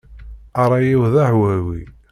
Ṛṛay-iw 0.65 1.01
d 1.13 1.15
ahwawi. 1.25 1.81